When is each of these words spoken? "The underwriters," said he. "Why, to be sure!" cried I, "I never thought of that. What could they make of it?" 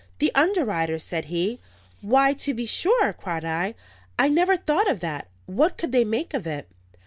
"The 0.17 0.33
underwriters," 0.33 1.03
said 1.03 1.25
he. 1.25 1.59
"Why, 2.01 2.33
to 2.33 2.55
be 2.55 2.65
sure!" 2.65 3.13
cried 3.13 3.45
I, 3.45 3.75
"I 4.17 4.29
never 4.29 4.57
thought 4.57 4.89
of 4.89 4.99
that. 5.01 5.27
What 5.45 5.77
could 5.77 5.91
they 5.91 6.03
make 6.05 6.33
of 6.33 6.47
it?" 6.47 6.67